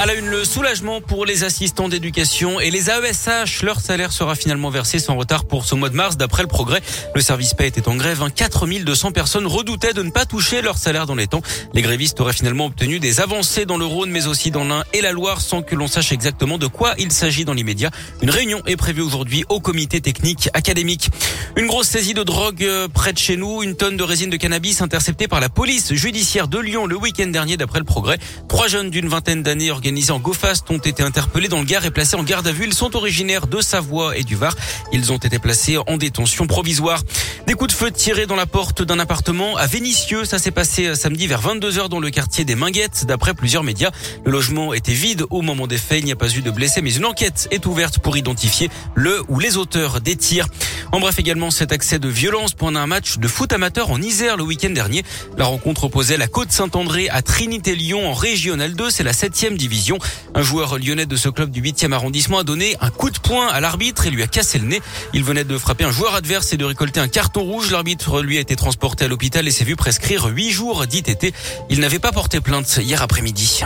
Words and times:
À 0.00 0.06
la 0.06 0.14
une, 0.14 0.28
le 0.28 0.44
soulagement 0.44 1.00
pour 1.00 1.26
les 1.26 1.42
assistants 1.42 1.88
d'éducation 1.88 2.60
et 2.60 2.70
les 2.70 2.88
AESH. 2.88 3.62
Leur 3.62 3.80
salaire 3.80 4.12
sera 4.12 4.36
finalement 4.36 4.70
versé 4.70 5.00
sans 5.00 5.16
retard 5.16 5.44
pour 5.44 5.64
ce 5.64 5.74
mois 5.74 5.88
de 5.88 5.96
mars. 5.96 6.16
D'après 6.16 6.42
le 6.42 6.48
progrès, 6.48 6.80
le 7.16 7.20
service 7.20 7.52
paie 7.52 7.66
était 7.66 7.88
en 7.88 7.96
grève. 7.96 8.22
4200 8.32 9.10
personnes 9.10 9.48
redoutaient 9.48 9.94
de 9.94 10.04
ne 10.04 10.10
pas 10.10 10.24
toucher 10.24 10.62
leur 10.62 10.78
salaire 10.78 11.06
dans 11.06 11.16
les 11.16 11.26
temps. 11.26 11.42
Les 11.74 11.82
grévistes 11.82 12.20
auraient 12.20 12.32
finalement 12.32 12.66
obtenu 12.66 13.00
des 13.00 13.20
avancées 13.20 13.66
dans 13.66 13.76
le 13.76 13.86
Rhône, 13.86 14.10
mais 14.10 14.28
aussi 14.28 14.52
dans 14.52 14.62
l'Ain 14.62 14.84
et 14.92 15.00
la 15.00 15.10
Loire, 15.10 15.40
sans 15.40 15.62
que 15.62 15.74
l'on 15.74 15.88
sache 15.88 16.12
exactement 16.12 16.58
de 16.58 16.68
quoi 16.68 16.94
il 16.98 17.10
s'agit 17.10 17.44
dans 17.44 17.54
l'immédiat. 17.54 17.90
Une 18.22 18.30
réunion 18.30 18.62
est 18.66 18.76
prévue 18.76 19.02
aujourd'hui 19.02 19.44
au 19.48 19.58
comité 19.58 20.00
technique 20.00 20.48
académique. 20.54 21.10
Une 21.56 21.66
grosse 21.66 21.88
saisie 21.88 22.14
de 22.14 22.22
drogue 22.22 22.62
euh, 22.62 22.86
près 22.86 23.12
de 23.12 23.18
chez 23.18 23.36
nous. 23.36 23.64
Une 23.64 23.74
tonne 23.74 23.96
de 23.96 24.04
résine 24.04 24.30
de 24.30 24.36
cannabis 24.36 24.80
interceptée 24.80 25.26
par 25.26 25.40
la 25.40 25.48
police 25.48 25.92
judiciaire 25.92 26.46
de 26.46 26.60
Lyon 26.60 26.86
le 26.86 26.96
week-end 26.96 27.26
dernier, 27.26 27.56
d'après 27.56 27.80
le 27.80 27.84
progrès. 27.84 28.18
Trois 28.46 28.68
jeunes 28.68 28.90
d'une 28.90 29.08
vingtaine 29.08 29.42
d'années 29.42 29.72
organisés 29.88 30.12
en 30.12 30.20
GoFast 30.20 30.70
ont 30.70 30.76
été 30.76 31.02
interpellés 31.02 31.48
dans 31.48 31.60
le 31.60 31.64
Gard 31.64 31.82
et 31.86 31.90
placés 31.90 32.14
en 32.14 32.22
garde 32.22 32.46
à 32.46 32.52
vue. 32.52 32.66
Ils 32.66 32.74
sont 32.74 32.94
originaires 32.94 33.46
de 33.46 33.62
Savoie 33.62 34.18
et 34.18 34.22
du 34.22 34.36
Var. 34.36 34.54
Ils 34.92 35.12
ont 35.12 35.16
été 35.16 35.38
placés 35.38 35.78
en 35.78 35.96
détention 35.96 36.46
provisoire. 36.46 37.00
Des 37.46 37.54
coups 37.54 37.72
de 37.72 37.78
feu 37.78 37.90
tirés 37.90 38.26
dans 38.26 38.36
la 38.36 38.44
porte 38.44 38.82
d'un 38.82 38.98
appartement 38.98 39.56
à 39.56 39.66
Vénissieux. 39.66 40.26
Ça 40.26 40.38
s'est 40.38 40.50
passé 40.50 40.94
samedi 40.94 41.26
vers 41.26 41.40
22h 41.40 41.88
dans 41.88 42.00
le 42.00 42.10
quartier 42.10 42.44
des 42.44 42.54
Minguettes. 42.54 43.06
D'après 43.06 43.32
plusieurs 43.32 43.64
médias, 43.64 43.90
le 44.26 44.30
logement 44.30 44.74
était 44.74 44.92
vide 44.92 45.24
au 45.30 45.40
moment 45.40 45.66
des 45.66 45.78
faits. 45.78 46.00
Il 46.00 46.04
n'y 46.04 46.12
a 46.12 46.16
pas 46.16 46.28
eu 46.28 46.42
de 46.42 46.50
blessés, 46.50 46.82
mais 46.82 46.94
une 46.94 47.06
enquête 47.06 47.48
est 47.50 47.64
ouverte 47.64 47.98
pour 47.98 48.18
identifier 48.18 48.68
le 48.94 49.22
ou 49.28 49.38
les 49.38 49.56
auteurs 49.56 50.02
des 50.02 50.16
tirs. 50.16 50.48
En 50.90 51.00
bref, 51.00 51.18
également 51.18 51.50
cet 51.50 51.72
accès 51.72 51.98
de 51.98 52.08
violence 52.08 52.54
pendant 52.54 52.80
un 52.80 52.86
match 52.86 53.18
de 53.18 53.28
foot 53.28 53.52
amateur 53.52 53.90
en 53.90 54.00
Isère 54.00 54.36
le 54.36 54.42
week-end 54.42 54.70
dernier. 54.70 55.04
La 55.36 55.44
rencontre 55.44 55.84
opposait 55.84 56.16
la 56.16 56.28
Côte 56.28 56.50
Saint-André 56.50 57.08
à 57.10 57.20
Trinité 57.20 57.76
Lyon 57.76 58.08
en 58.08 58.14
Régional 58.14 58.74
2. 58.74 58.90
C'est 58.90 59.02
la 59.02 59.12
septième 59.12 59.58
division. 59.58 59.98
Un 60.34 60.42
joueur 60.42 60.78
lyonnais 60.78 61.04
de 61.04 61.16
ce 61.16 61.28
club 61.28 61.50
du 61.50 61.60
8e 61.60 61.92
arrondissement 61.92 62.38
a 62.38 62.44
donné 62.44 62.76
un 62.80 62.90
coup 62.90 63.10
de 63.10 63.18
poing 63.18 63.48
à 63.48 63.60
l'arbitre 63.60 64.06
et 64.06 64.10
lui 64.10 64.22
a 64.22 64.26
cassé 64.26 64.58
le 64.58 64.66
nez. 64.66 64.80
Il 65.12 65.24
venait 65.24 65.44
de 65.44 65.58
frapper 65.58 65.84
un 65.84 65.92
joueur 65.92 66.14
adverse 66.14 66.52
et 66.52 66.56
de 66.56 66.64
récolter 66.64 67.00
un 67.00 67.08
carton 67.08 67.42
rouge. 67.42 67.70
L'arbitre 67.70 68.22
lui 68.22 68.38
a 68.38 68.40
été 68.40 68.56
transporté 68.56 69.04
à 69.04 69.08
l'hôpital 69.08 69.46
et 69.46 69.50
s'est 69.50 69.64
vu 69.64 69.76
prescrire 69.76 70.26
8 70.26 70.50
jours 70.50 70.86
d'ITT. 70.86 71.34
Il 71.68 71.80
n'avait 71.80 71.98
pas 71.98 72.12
porté 72.12 72.40
plainte 72.40 72.78
hier 72.82 73.02
après-midi. 73.02 73.64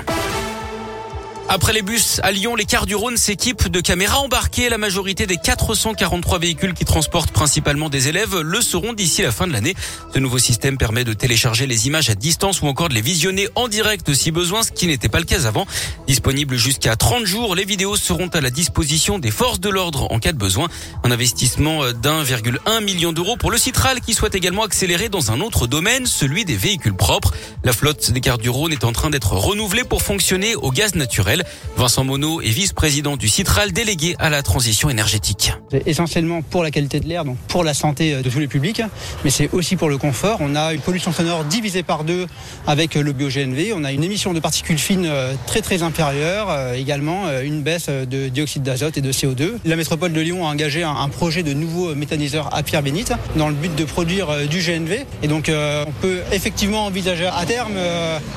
Après 1.54 1.74
les 1.74 1.82
bus 1.82 2.18
à 2.22 2.32
Lyon, 2.32 2.56
les 2.56 2.64
cars 2.64 2.86
du 2.86 2.94
Rhône 2.94 3.18
s'équipent 3.18 3.68
de 3.68 3.80
caméras 3.80 4.20
embarquées. 4.20 4.70
La 4.70 4.78
majorité 4.78 5.26
des 5.26 5.36
443 5.36 6.38
véhicules 6.38 6.72
qui 6.72 6.86
transportent 6.86 7.30
principalement 7.30 7.90
des 7.90 8.08
élèves 8.08 8.38
le 8.38 8.62
seront 8.62 8.94
d'ici 8.94 9.20
la 9.20 9.32
fin 9.32 9.46
de 9.46 9.52
l'année. 9.52 9.74
Ce 10.14 10.18
nouveau 10.18 10.38
système 10.38 10.78
permet 10.78 11.04
de 11.04 11.12
télécharger 11.12 11.66
les 11.66 11.86
images 11.88 12.08
à 12.08 12.14
distance 12.14 12.62
ou 12.62 12.68
encore 12.68 12.88
de 12.88 12.94
les 12.94 13.02
visionner 13.02 13.50
en 13.54 13.68
direct 13.68 14.14
si 14.14 14.30
besoin, 14.30 14.62
ce 14.62 14.72
qui 14.72 14.86
n'était 14.86 15.10
pas 15.10 15.18
le 15.18 15.26
cas 15.26 15.44
avant. 15.44 15.66
Disponible 16.06 16.56
jusqu'à 16.56 16.96
30 16.96 17.26
jours, 17.26 17.54
les 17.54 17.66
vidéos 17.66 17.96
seront 17.96 18.28
à 18.28 18.40
la 18.40 18.48
disposition 18.48 19.18
des 19.18 19.30
forces 19.30 19.60
de 19.60 19.68
l'ordre 19.68 20.10
en 20.10 20.20
cas 20.20 20.32
de 20.32 20.38
besoin. 20.38 20.68
Un 21.04 21.10
investissement 21.10 21.84
d'1,1 21.92 22.82
million 22.82 23.12
d'euros 23.12 23.36
pour 23.36 23.50
le 23.50 23.58
Citral 23.58 24.00
qui 24.00 24.14
souhaite 24.14 24.34
également 24.34 24.62
accélérer 24.62 25.10
dans 25.10 25.32
un 25.32 25.42
autre 25.42 25.66
domaine, 25.66 26.06
celui 26.06 26.46
des 26.46 26.56
véhicules 26.56 26.96
propres. 26.96 27.34
La 27.62 27.74
flotte 27.74 28.10
des 28.10 28.22
cars 28.22 28.38
du 28.38 28.48
Rhône 28.48 28.72
est 28.72 28.84
en 28.84 28.92
train 28.92 29.10
d'être 29.10 29.34
renouvelée 29.34 29.84
pour 29.84 30.00
fonctionner 30.00 30.54
au 30.54 30.70
gaz 30.70 30.94
naturel. 30.94 31.41
Vincent 31.76 32.04
Monod 32.04 32.44
est 32.44 32.50
vice-président 32.50 33.16
du 33.16 33.28
Citral 33.28 33.72
délégué 33.72 34.14
à 34.18 34.30
la 34.30 34.42
transition 34.42 34.90
énergétique. 34.90 35.52
C'est 35.70 35.86
essentiellement 35.86 36.42
pour 36.42 36.62
la 36.62 36.70
qualité 36.70 37.00
de 37.00 37.08
l'air, 37.08 37.24
donc 37.24 37.36
pour 37.48 37.64
la 37.64 37.74
santé 37.74 38.22
de 38.22 38.30
tous 38.30 38.38
les 38.38 38.48
publics, 38.48 38.82
mais 39.24 39.30
c'est 39.30 39.50
aussi 39.52 39.76
pour 39.76 39.88
le 39.88 39.98
confort. 39.98 40.38
On 40.40 40.54
a 40.54 40.72
une 40.72 40.80
pollution 40.80 41.12
sonore 41.12 41.44
divisée 41.44 41.82
par 41.82 42.04
deux 42.04 42.26
avec 42.66 42.94
le 42.94 43.12
bio-GNV. 43.12 43.72
On 43.74 43.84
a 43.84 43.92
une 43.92 44.04
émission 44.04 44.32
de 44.32 44.40
particules 44.40 44.78
fines 44.78 45.06
euh, 45.06 45.34
très 45.46 45.60
très 45.60 45.82
inférieure, 45.82 46.48
euh, 46.50 46.74
également 46.74 47.26
euh, 47.26 47.42
une 47.42 47.62
baisse 47.62 47.88
de 47.88 48.28
dioxyde 48.28 48.62
d'azote 48.62 48.96
et 48.96 49.00
de 49.00 49.12
CO2. 49.12 49.54
La 49.64 49.76
métropole 49.76 50.12
de 50.12 50.20
Lyon 50.20 50.46
a 50.46 50.50
engagé 50.50 50.82
un 50.82 51.08
projet 51.08 51.42
de 51.42 51.52
nouveau 51.52 51.94
méthaniseur 51.94 52.54
à 52.54 52.62
Pierre-Bénite 52.62 53.12
dans 53.36 53.48
le 53.48 53.54
but 53.54 53.74
de 53.74 53.84
produire 53.84 54.48
du 54.48 54.58
GNV. 54.58 55.04
Et 55.22 55.28
donc 55.28 55.50
on 55.50 55.92
peut 56.00 56.20
effectivement 56.32 56.86
envisager 56.86 57.26
à 57.26 57.44
terme 57.46 57.76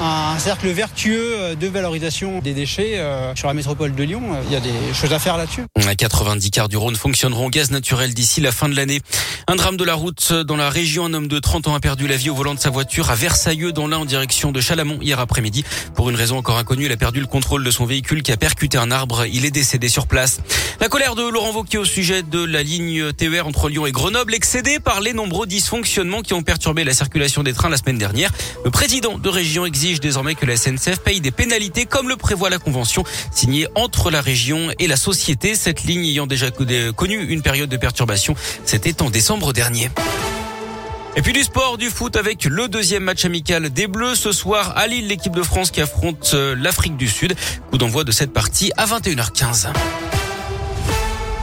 un 0.01 0.37
cercle 0.39 0.67
vertueux 0.69 1.55
de 1.59 1.67
valorisation 1.67 2.39
des 2.39 2.53
déchets 2.53 2.94
euh, 2.99 3.35
sur 3.35 3.47
la 3.47 3.53
métropole 3.53 3.93
de 3.93 4.03
Lyon. 4.03 4.21
Il 4.45 4.53
y 4.53 4.55
a 4.55 4.59
des 4.59 4.93
choses 4.93 5.13
à 5.13 5.19
faire 5.19 5.37
là-dessus. 5.37 5.63
90 5.95 6.51
cars 6.51 6.69
du 6.69 6.77
Rhône 6.77 6.95
fonctionneront 6.95 7.47
au 7.47 7.49
gaz 7.49 7.71
naturel 7.71 8.13
d'ici 8.13 8.41
la 8.41 8.51
fin 8.51 8.69
de 8.69 8.75
l'année. 8.75 9.01
Un 9.47 9.55
drame 9.55 9.77
de 9.77 9.83
la 9.83 9.93
route 9.93 10.33
dans 10.33 10.55
la 10.55 10.69
région. 10.69 11.05
Un 11.05 11.13
homme 11.13 11.27
de 11.27 11.39
30 11.39 11.67
ans 11.67 11.75
a 11.75 11.79
perdu 11.79 12.07
la 12.07 12.17
vie 12.17 12.29
au 12.29 12.35
volant 12.35 12.53
de 12.53 12.59
sa 12.59 12.69
voiture 12.69 13.09
à 13.11 13.15
Versailles, 13.15 13.71
dans 13.73 13.87
l'Ain, 13.87 13.97
en 13.97 14.05
direction 14.05 14.51
de 14.51 14.59
Chalamont, 14.59 14.99
hier 15.01 15.19
après-midi. 15.19 15.63
Pour 15.93 16.09
une 16.09 16.15
raison 16.15 16.37
encore 16.37 16.57
inconnue, 16.57 16.85
il 16.85 16.91
a 16.91 16.97
perdu 16.97 17.19
le 17.19 17.27
contrôle 17.27 17.63
de 17.63 17.71
son 17.71 17.85
véhicule 17.85 18.23
qui 18.23 18.31
a 18.31 18.37
percuté 18.37 18.77
un 18.77 18.91
arbre. 18.91 19.25
Il 19.25 19.45
est 19.45 19.51
décédé 19.51 19.89
sur 19.89 20.07
place. 20.07 20.39
La 20.79 20.89
colère 20.89 21.15
de 21.15 21.27
Laurent 21.27 21.51
Wauquiez 21.51 21.79
au 21.79 21.85
sujet 21.85 22.23
de 22.23 22.43
la 22.43 22.61
ligne 22.61 23.13
TER 23.13 23.47
entre 23.47 23.69
Lyon 23.69 23.85
et 23.85 23.91
Grenoble, 23.91 24.33
excédée 24.33 24.79
par 24.79 25.01
les 25.01 25.13
nombreux 25.13 25.47
dysfonctionnements 25.47 26.21
qui 26.21 26.33
ont 26.33 26.43
perturbé 26.43 26.83
la 26.83 26.93
circulation 26.93 27.43
des 27.43 27.53
trains 27.53 27.69
la 27.69 27.77
semaine 27.77 27.97
dernière. 27.97 28.31
Le 28.63 28.71
président 28.71 29.17
de 29.17 29.29
région 29.29 29.65
exige 29.65 29.99
désormais 29.99 30.35
que 30.35 30.45
la 30.45 30.57
SNCF 30.57 30.99
paye 30.99 31.21
des 31.21 31.31
pénalités 31.31 31.85
comme 31.85 32.09
le 32.09 32.17
prévoit 32.17 32.49
la 32.49 32.57
convention 32.57 32.74
signée 32.83 33.67
entre 33.75 34.11
la 34.11 34.21
région 34.21 34.69
et 34.79 34.87
la 34.87 34.97
société. 34.97 35.55
Cette 35.55 35.83
ligne 35.83 36.05
ayant 36.05 36.27
déjà 36.27 36.47
connu 36.95 37.23
une 37.23 37.41
période 37.41 37.69
de 37.69 37.77
perturbation, 37.77 38.35
c'était 38.65 39.01
en 39.01 39.09
décembre 39.09 39.53
dernier. 39.53 39.89
Et 41.17 41.21
puis 41.21 41.31
du 41.31 41.43
sport, 41.43 41.77
du 41.77 41.89
foot 41.89 42.17
avec 42.17 42.43
le 42.43 42.67
deuxième 42.67 43.03
match 43.03 43.23
amical 43.23 43.69
des 43.69 43.87
Bleus 43.87 44.15
ce 44.15 44.33
soir 44.33 44.73
à 44.75 44.87
Lille, 44.87 45.07
l'équipe 45.07 45.33
de 45.33 45.43
France 45.43 45.71
qui 45.71 45.79
affronte 45.79 46.31
euh, 46.33 46.55
l'Afrique 46.59 46.97
du 46.97 47.07
Sud. 47.07 47.35
Coup 47.69 47.77
d'envoi 47.77 48.03
de 48.03 48.11
cette 48.11 48.33
partie 48.33 48.73
à 48.75 48.85
21h15. 48.85 49.69